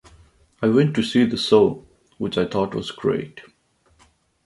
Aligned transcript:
I 0.63 0.67
went 0.67 0.95
to 0.95 1.03
see 1.03 1.25
the 1.25 1.37
show, 1.37 1.85
which 2.17 2.35
I 2.35 2.47
thought 2.47 2.73
was 2.73 2.89
great. 2.89 3.41